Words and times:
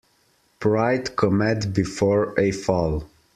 Pride 0.59 1.15
cometh 1.15 1.71
before 1.75 2.33
a 2.39 2.49
fall. 2.49 3.03